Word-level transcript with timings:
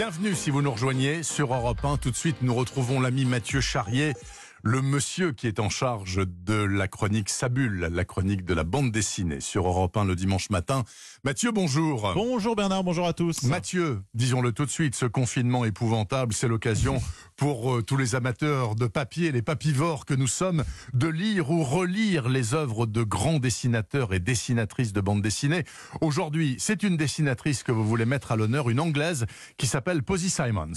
Bienvenue 0.00 0.34
si 0.34 0.48
vous 0.48 0.62
nous 0.62 0.70
rejoignez 0.70 1.22
sur 1.22 1.52
Europe 1.52 1.84
1. 1.84 1.98
Tout 1.98 2.10
de 2.10 2.16
suite, 2.16 2.36
nous 2.40 2.54
retrouvons 2.54 3.02
l'ami 3.02 3.26
Mathieu 3.26 3.60
Charrier, 3.60 4.14
le 4.62 4.82
monsieur 4.82 5.32
qui 5.32 5.46
est 5.46 5.60
en 5.60 5.68
charge 5.68 6.20
de 6.26 6.54
la 6.54 6.88
chronique 6.88 7.30
Sabule, 7.30 7.88
la 7.90 8.04
chronique 8.04 8.44
de 8.44 8.54
la 8.54 8.64
bande 8.64 8.90
dessinée 8.90 9.40
sur 9.40 9.66
Europe 9.66 9.96
1 9.96 10.04
le 10.04 10.16
dimanche 10.16 10.50
matin. 10.50 10.84
Mathieu, 11.24 11.50
bonjour. 11.52 12.12
Bonjour 12.14 12.56
Bernard, 12.56 12.84
bonjour 12.84 13.06
à 13.06 13.12
tous. 13.12 13.42
Mathieu, 13.44 14.02
disons-le 14.14 14.52
tout 14.52 14.66
de 14.66 14.70
suite, 14.70 14.94
ce 14.94 15.06
confinement 15.06 15.64
épouvantable, 15.64 16.32
c'est 16.32 16.48
l'occasion 16.48 17.00
pour 17.36 17.74
euh, 17.74 17.82
tous 17.82 17.96
les 17.96 18.14
amateurs 18.14 18.74
de 18.74 18.86
papier, 18.86 19.32
les 19.32 19.42
papivores 19.42 20.04
que 20.04 20.14
nous 20.14 20.26
sommes, 20.26 20.64
de 20.92 21.08
lire 21.08 21.50
ou 21.50 21.62
relire 21.62 22.28
les 22.28 22.54
œuvres 22.54 22.86
de 22.86 23.02
grands 23.02 23.38
dessinateurs 23.38 24.12
et 24.12 24.20
dessinatrices 24.20 24.92
de 24.92 25.00
bande 25.00 25.22
dessinée. 25.22 25.64
Aujourd'hui, 26.00 26.56
c'est 26.58 26.82
une 26.82 26.96
dessinatrice 26.96 27.62
que 27.62 27.72
vous 27.72 27.84
voulez 27.84 28.04
mettre 28.04 28.32
à 28.32 28.36
l'honneur, 28.36 28.68
une 28.68 28.80
anglaise 28.80 29.26
qui 29.56 29.66
s'appelle 29.66 30.02
Posy 30.02 30.28
Simons. 30.28 30.72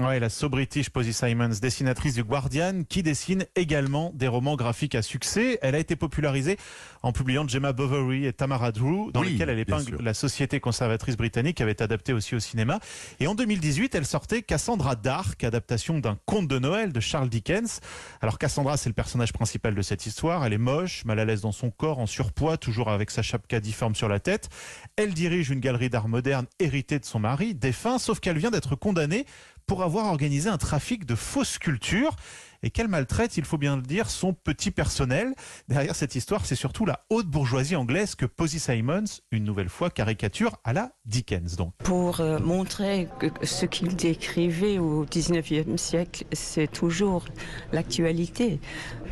Ouais, 0.00 0.18
la 0.18 0.28
so 0.28 0.48
British 0.48 0.90
Posy 0.90 1.12
Simons, 1.12 1.58
dessinatrice 1.60 2.14
du 2.14 2.24
Guardian, 2.24 2.82
qui 2.88 3.02
dessine 3.02 3.27
également 3.56 4.12
des 4.14 4.28
romans 4.28 4.56
graphiques 4.56 4.94
à 4.94 5.02
succès. 5.02 5.58
Elle 5.62 5.74
a 5.74 5.78
été 5.78 5.96
popularisée 5.96 6.56
en 7.02 7.12
publiant 7.12 7.46
Gemma 7.46 7.72
Bovary 7.72 8.26
et 8.26 8.32
Tamara 8.32 8.72
Drew, 8.72 9.10
dans 9.12 9.20
Oui, 9.20 9.32
lesquels 9.32 9.50
elle 9.50 9.58
épingle 9.58 9.96
la 10.02 10.14
société 10.14 10.60
conservatrice 10.60 11.16
britannique, 11.16 11.60
avait 11.60 11.82
adapté 11.82 12.12
aussi 12.12 12.34
au 12.34 12.40
cinéma. 12.40 12.80
Et 13.20 13.26
en 13.26 13.34
2018, 13.34 13.94
elle 13.94 14.06
sortait 14.06 14.42
Cassandra 14.42 14.96
Dark, 14.96 15.42
adaptation 15.44 15.98
d'un 15.98 16.18
conte 16.26 16.48
de 16.48 16.58
Noël 16.58 16.92
de 16.92 17.00
Charles 17.00 17.28
Dickens. 17.28 17.80
Alors 18.20 18.38
Cassandra, 18.38 18.76
c'est 18.76 18.88
le 18.88 18.94
personnage 18.94 19.32
principal 19.32 19.74
de 19.74 19.82
cette 19.82 20.06
histoire. 20.06 20.44
Elle 20.44 20.52
est 20.52 20.58
moche, 20.58 21.04
mal 21.04 21.18
à 21.18 21.24
l'aise 21.24 21.40
dans 21.40 21.52
son 21.52 21.70
corps, 21.70 21.98
en 21.98 22.06
surpoids, 22.06 22.56
toujours 22.56 22.88
avec 22.90 23.10
sa 23.10 23.22
chapka 23.22 23.60
difforme 23.60 23.94
sur 23.94 24.08
la 24.08 24.20
tête. 24.20 24.48
Elle 24.96 25.14
dirige 25.14 25.50
une 25.50 25.60
galerie 25.60 25.90
d'art 25.90 26.08
moderne 26.08 26.46
héritée 26.58 26.98
de 26.98 27.04
son 27.04 27.18
mari, 27.18 27.54
défunt, 27.54 27.98
sauf 27.98 28.20
qu'elle 28.20 28.38
vient 28.38 28.50
d'être 28.50 28.76
condamnée 28.76 29.26
pour 29.66 29.82
avoir 29.82 30.06
organisé 30.06 30.48
un 30.48 30.56
trafic 30.56 31.04
de 31.04 31.14
fausses 31.14 31.52
sculptures 31.52 32.16
et 32.62 32.70
qu'elle 32.70 32.88
maltraite, 32.88 33.36
il 33.36 33.44
faut 33.44 33.58
bien 33.58 33.76
le 33.76 33.82
dire, 33.82 34.10
son 34.10 34.32
petit 34.32 34.70
personnel. 34.70 35.34
Derrière 35.68 35.94
cette 35.94 36.14
histoire, 36.14 36.46
c'est 36.46 36.54
surtout 36.54 36.84
la 36.84 37.04
haute 37.10 37.26
bourgeoisie 37.26 37.76
anglaise 37.76 38.14
que 38.14 38.26
Posy 38.26 38.58
Simons, 38.58 39.04
une 39.30 39.44
nouvelle 39.44 39.68
fois, 39.68 39.90
caricature 39.90 40.56
à 40.64 40.72
la 40.72 40.90
Dickens. 41.04 41.56
Donc. 41.56 41.74
pour 41.78 42.20
euh, 42.20 42.38
montrer 42.38 43.08
que 43.18 43.26
ce 43.44 43.66
qu'il 43.66 43.96
décrivait 43.96 44.78
au 44.78 45.04
19e 45.04 45.76
siècle, 45.76 46.24
c'est 46.32 46.70
toujours 46.70 47.24
l'actualité. 47.72 48.60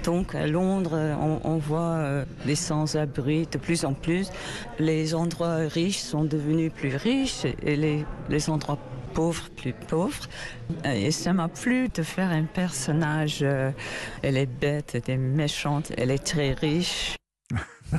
Donc 0.04 0.34
à 0.34 0.46
Londres, 0.46 0.94
euh, 0.94 1.14
on, 1.44 1.58
voit 1.58 1.80
euh, 1.80 2.24
les 2.44 2.54
sans-abri 2.54 3.46
de 3.50 3.58
plus 3.58 3.84
en 3.84 3.94
plus. 3.94 4.30
Les 4.78 5.14
endroits 5.14 5.56
riches 5.56 5.98
sont 5.98 6.24
devenus 6.24 6.72
plus 6.72 6.94
riches 6.94 7.44
et 7.62 7.76
les, 7.76 8.04
les 8.28 8.50
endroits 8.50 8.78
pauvres 9.16 9.48
plus 9.56 9.72
pauvres. 9.72 10.28
Et 10.84 11.10
ça 11.10 11.32
m'a 11.32 11.48
plu 11.48 11.88
de 11.88 12.02
faire 12.02 12.30
un 12.30 12.44
personnage. 12.44 13.38
euh, 13.42 13.70
elle 14.22 14.36
est 14.36 14.44
bête, 14.60 14.94
elle 14.94 15.14
est 15.14 15.16
méchante, 15.16 15.90
elle 15.96 16.10
est 16.10 16.24
très 16.24 16.52
riche. 16.52 17.16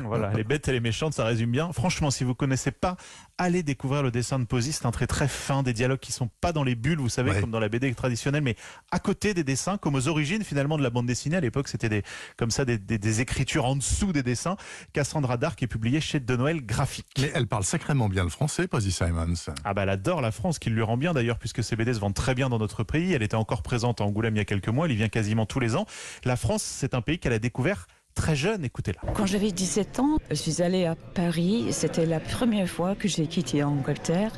Voilà, 0.04 0.32
les 0.34 0.44
bêtes 0.44 0.68
et 0.68 0.72
les 0.72 0.80
méchantes, 0.80 1.14
ça 1.14 1.24
résume 1.26 1.52
bien. 1.52 1.72
Franchement, 1.72 2.12
si 2.12 2.24
vous 2.24 2.36
connaissez 2.36 2.72
pas, 2.72 2.98
allez 3.38 3.64
découvrir 3.64 4.04
le 4.04 4.12
dessin 4.12 4.40
de 4.40 4.46
Posy. 4.46 4.72
C'est 4.74 4.86
un 4.86 4.92
trait 4.92 5.08
très 5.08 5.28
fin, 5.28 5.64
des 5.64 5.74
dialogues 5.74 6.00
qui 6.00 6.12
sont 6.12 6.30
pas 6.42 6.52
dans 6.52 6.64
les 6.64 6.76
bulles, 6.76 7.00
vous 7.00 7.10
savez, 7.10 7.32
Ouais. 7.32 7.40
comme 7.42 7.52
dans 7.52 7.60
la 7.60 7.70
BD 7.70 7.94
traditionnelle, 7.94 8.44
mais 8.44 8.56
à 8.92 9.00
côté 9.00 9.34
des 9.34 9.44
dessins, 9.44 9.78
comme 9.78 9.96
aux 9.96 10.08
origines 10.08 10.44
finalement 10.44 10.78
de 10.78 10.84
la 10.84 10.90
bande 10.90 11.06
dessinée. 11.06 11.38
À 11.38 11.42
l'époque, 11.42 11.68
c'était 11.68 11.90
des, 11.90 12.04
comme 12.38 12.52
ça, 12.52 12.66
des, 12.66 12.78
des- 12.78 12.98
des 12.98 13.22
écritures 13.22 13.66
en 13.66 13.76
dessous 13.76 14.12
des 14.14 14.24
dessins. 14.24 14.58
Cassandra 14.94 15.38
Dark 15.38 15.62
est 15.64 15.68
publiée 15.68 16.02
chez 16.02 16.20
De 16.20 16.36
Noël 16.36 16.66
Graphique. 16.66 17.08
Mais 17.20 17.32
elle 17.34 17.48
parle 17.48 17.64
sacrément 17.64 18.10
bien 18.10 18.24
le 18.24 18.30
français, 18.30 18.68
Posy 18.68 18.92
Simons. 18.92 19.34
Ah 19.64 19.74
bah 19.74 19.84
elle 19.84 19.90
adore 19.90 20.22
la 20.22 20.32
France, 20.32 20.60
qui 20.60 20.70
lui 20.70 20.82
rend 20.82 20.98
bien 20.98 21.14
d'ailleurs, 21.14 21.38
puisque 21.40 21.64
ses 21.64 21.76
BD 21.76 21.94
se 21.94 22.00
vendent 22.00 22.14
très 22.14 22.36
bien 22.36 22.50
dans 22.50 22.60
notre 22.60 22.84
pays. 22.84 23.14
Elle 23.14 23.24
était 23.24 23.36
encore 23.36 23.62
présente 23.64 24.02
à 24.02 24.04
Angoulême 24.04 24.36
il 24.36 24.40
y 24.40 24.42
a 24.42 24.46
quelques 24.46 24.68
mois, 24.70 24.86
elle 24.86 24.92
y 24.92 24.96
vient 24.96 25.10
quasiment 25.10 25.46
tous 25.46 25.60
les 25.60 25.76
ans. 25.76 25.86
La 26.26 26.36
France, 26.36 26.64
c'est 26.64 26.94
un 26.94 27.02
pays 27.02 27.20
qu'elle 27.20 27.34
a 27.34 27.40
découvert 27.40 27.88
très 28.18 28.36
jeune, 28.36 28.66
écoutez-la. 28.66 29.14
Quand 29.14 29.26
j'avais 29.26 29.52
17 29.52 30.00
ans, 30.00 30.18
je 30.30 30.36
suis 30.36 30.62
allée 30.62 30.86
à 30.86 30.96
Paris. 30.96 31.68
C'était 31.72 32.06
la 32.06 32.19
première 32.19 32.68
fois 32.68 32.96
que 32.96 33.08
j'ai 33.08 33.28
quitté 33.28 33.64
Angleterre. 33.64 34.31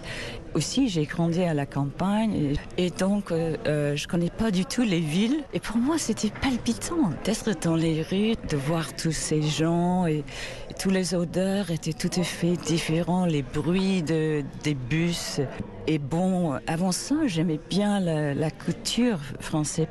Aussi, 0.56 0.90
j'ai 0.90 1.06
grandi 1.06 1.44
à 1.44 1.54
la 1.54 1.68
campagne 1.68 2.56
et, 2.78 2.90
donc 2.90 3.32
euh, 3.32 3.56
euh, 3.68 3.96
je 3.96 4.08
connais 4.08 4.32
pas 4.32 4.50
du 4.50 4.66
tout 4.66 4.82
les 4.82 5.00
villes. 5.00 5.44
Et 5.54 5.60
pour 5.60 5.78
moi, 5.78 5.98
c'était 6.00 6.32
palpitant 6.42 7.12
d'être 7.24 7.52
dans 7.62 7.76
les 7.76 8.02
rues, 8.02 8.36
de 8.50 8.58
voir 8.58 8.96
tous 8.96 9.12
ces 9.12 9.44
gens 9.44 10.08
et, 10.08 10.24
et 10.70 10.74
tous 10.74 10.90
les 10.90 11.14
odeurs 11.14 11.70
étaient 11.70 11.94
tout 11.94 12.10
à 12.20 12.24
fait 12.24 12.54
différents, 12.54 13.26
les 13.26 13.44
bruits 13.44 14.02
de, 14.02 14.44
des 14.64 14.74
bus. 14.74 15.40
Et 15.86 16.00
bon, 16.00 16.60
avant 16.66 16.92
ça, 16.92 17.16
j'aimais 17.28 17.60
bien 17.70 18.00
la, 18.00 18.34
la 18.34 18.52
couture 18.52 19.20
française. 19.40 19.88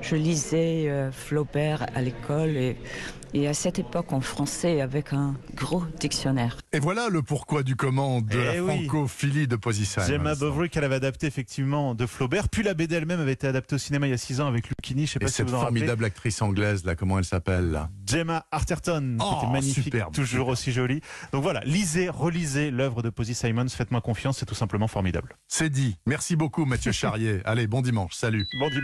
Je 0.00 0.16
lisais 0.16 0.88
euh, 0.88 1.10
Flaubert 1.10 1.86
à 1.94 2.02
l'école 2.02 2.56
et, 2.56 2.76
et 3.34 3.48
à 3.48 3.54
cette 3.54 3.78
époque 3.78 4.12
en 4.12 4.20
français 4.20 4.80
avec 4.80 5.12
un 5.12 5.34
gros 5.54 5.82
dictionnaire. 6.00 6.56
Et 6.72 6.78
voilà 6.78 7.08
le 7.08 7.20
pourquoi 7.22 7.62
du 7.62 7.76
comment 7.76 8.20
de 8.20 8.28
Eh 8.32 8.56
la 8.56 8.62
oui. 8.64 8.86
francophilie 8.86 9.46
de 9.48 9.56
Posy 9.56 9.84
Simons. 9.84 10.06
Gemma 10.06 10.34
Bovary 10.34 10.70
qu'elle 10.70 10.84
avait 10.84 10.94
adapté 10.94 11.26
effectivement 11.26 11.94
de 11.94 12.06
Flaubert, 12.06 12.48
puis 12.48 12.62
la 12.62 12.74
BD 12.74 12.94
elle-même 12.94 13.20
avait 13.20 13.32
été 13.32 13.46
adaptée 13.46 13.74
au 13.74 13.78
cinéma 13.78 14.06
il 14.06 14.10
y 14.10 14.14
a 14.14 14.18
6 14.18 14.40
ans 14.40 14.46
avec 14.46 14.68
Lucchini, 14.68 15.06
je 15.06 15.12
sais 15.12 15.18
Et 15.20 15.24
pas 15.24 15.28
si 15.28 15.34
cette 15.34 15.48
vous 15.48 15.54
en 15.54 15.58
rappelez. 15.58 15.80
formidable 15.80 16.04
actrice 16.04 16.40
anglaise, 16.42 16.84
là, 16.84 16.94
comment 16.94 17.18
elle 17.18 17.24
s'appelle 17.24 17.88
Gemma 18.08 18.46
Arterton, 18.52 19.18
Oh, 19.20 19.24
qui 19.30 19.44
était 19.44 19.52
magnifique, 19.52 19.84
superbe, 19.84 20.14
toujours 20.14 20.28
superbe. 20.30 20.48
aussi 20.50 20.72
jolie. 20.72 21.00
Donc 21.32 21.42
voilà, 21.42 21.60
lisez, 21.64 22.08
relisez 22.08 22.70
l'œuvre 22.70 23.02
de 23.02 23.10
Posy 23.10 23.34
Simons, 23.34 23.68
faites-moi 23.68 24.00
confiance, 24.00 24.38
c'est 24.38 24.46
tout 24.46 24.54
simplement 24.54 24.86
formidable. 24.88 25.36
C'est 25.48 25.70
dit. 25.70 25.96
Merci 26.06 26.36
beaucoup, 26.36 26.64
Mathieu 26.66 26.92
Charrier. 26.92 27.40
Allez, 27.44 27.66
bon 27.66 27.82
dimanche. 27.82 28.14
Salut. 28.14 28.46
Bon 28.60 28.68
dimanche. 28.68 28.82